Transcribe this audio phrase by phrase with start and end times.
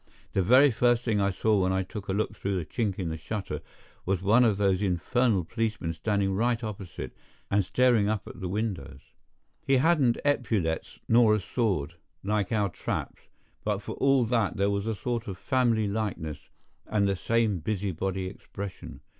[0.33, 3.09] The very first thing I saw when I took a look through a chink in
[3.09, 3.61] the shutter
[4.03, 7.15] was one of these infernal policemen standing right opposite
[7.51, 9.01] and staring up at the windows.
[9.61, 13.21] He hadn't epaulets nor a sword, like our traps,
[13.63, 16.49] but for all that there was a sort of family likeness,
[16.87, 19.01] and the same busybody expression.